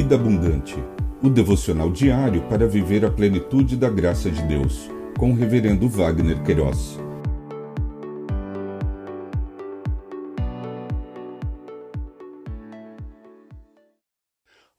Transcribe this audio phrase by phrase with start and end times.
[0.00, 0.76] Vida Abundante,
[1.20, 6.40] o devocional diário para viver a plenitude da graça de Deus, com o Reverendo Wagner
[6.44, 6.96] Queiroz.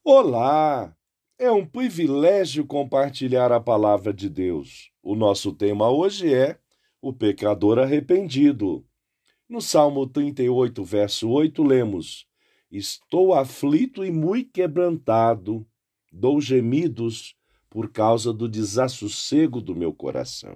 [0.02, 0.96] Olá!
[1.38, 4.90] É um privilégio compartilhar a palavra de Deus.
[5.04, 6.58] O nosso tema hoje é
[7.02, 8.86] o pecador arrependido.
[9.50, 12.29] No Salmo 38, verso 8, lemos:
[12.72, 15.66] Estou aflito e muito quebrantado,
[16.12, 17.36] dou gemidos
[17.68, 20.56] por causa do desassossego do meu coração.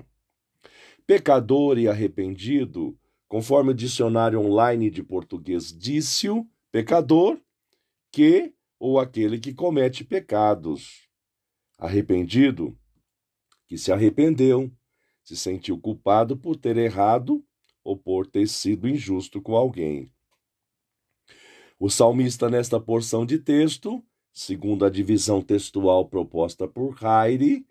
[1.08, 2.96] Pecador e arrependido,
[3.28, 7.40] conforme o dicionário online de português disse-o, pecador
[8.12, 11.10] que ou aquele que comete pecados.
[11.80, 12.78] Arrependido,
[13.68, 14.72] que se arrependeu,
[15.24, 17.44] se sentiu culpado por ter errado
[17.84, 20.13] ou por ter sido injusto com alguém.
[21.80, 27.66] O salmista, nesta porção de texto, segundo a divisão textual proposta por Haire,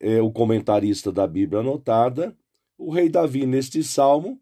[0.00, 2.36] é o comentarista da Bíblia anotada,
[2.76, 4.40] o rei Davi, neste salmo,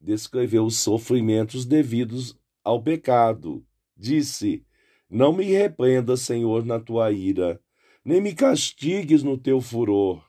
[0.00, 3.64] descreveu os sofrimentos devidos ao pecado.
[3.96, 4.64] Disse:
[5.10, 7.60] Não me repreenda, Senhor, na tua ira,
[8.04, 10.24] nem me castigues no teu furor.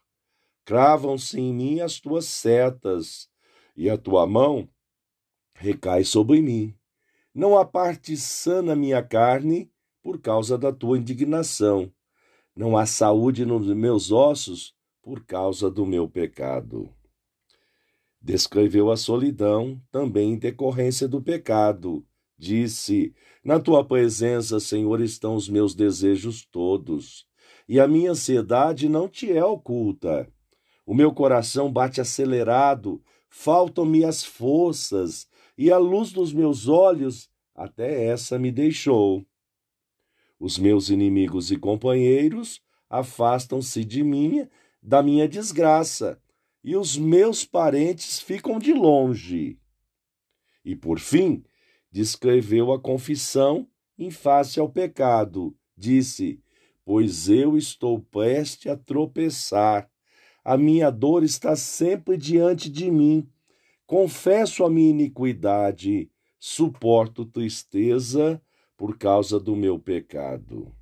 [0.65, 3.30] Cravam-se em mim as tuas setas,
[3.75, 4.69] e a tua mão
[5.55, 6.75] recai sobre mim.
[7.34, 9.72] Não há parte sã na minha carne
[10.03, 11.92] por causa da tua indignação.
[12.56, 16.94] Não há saúde nos meus ossos por causa do meu pecado.
[18.22, 22.06] Descreveu a solidão também em decorrência do pecado.
[22.38, 27.26] Disse: Na tua presença, Senhor, estão os meus desejos todos,
[27.67, 30.31] e a minha ansiedade não te é oculta.
[30.86, 38.05] O meu coração bate acelerado, faltam-me as forças, e a luz dos meus olhos até
[38.05, 39.25] essa me deixou.
[40.39, 44.47] Os meus inimigos e companheiros afastam-se de mim,
[44.81, 46.19] da minha desgraça,
[46.63, 49.59] e os meus parentes ficam de longe.
[50.65, 51.43] E por fim,
[51.92, 55.55] descreveu a confissão em face ao pecado.
[55.77, 56.42] Disse:
[56.83, 59.89] Pois eu estou preste a tropeçar.
[60.43, 63.30] A minha dor está sempre diante de mim
[63.93, 66.09] Confesso a minha iniquidade,
[66.39, 68.42] suporto tristeza
[68.76, 70.76] por causa do meu pecado.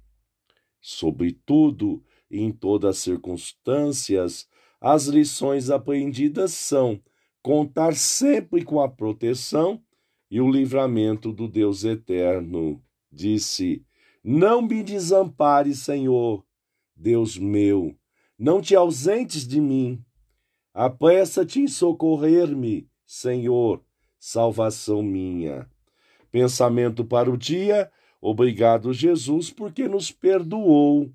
[0.80, 2.02] Sobretudo,
[2.32, 4.48] em todas as circunstâncias,
[4.80, 7.02] as lições aprendidas são
[7.42, 9.84] contar sempre com a proteção
[10.30, 12.82] e o livramento do Deus eterno.
[13.12, 13.86] Disse:
[14.24, 16.46] Não me desampare, Senhor,
[16.96, 17.94] Deus meu,
[18.40, 20.02] não te ausentes de mim.
[20.74, 23.84] Apressa-te em socorrer-me Senhor,
[24.18, 25.70] salvação minha.
[26.32, 27.92] Pensamento para o dia.
[28.22, 31.12] Obrigado, Jesus, porque nos perdoou.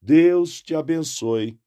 [0.00, 1.58] Deus te abençoe.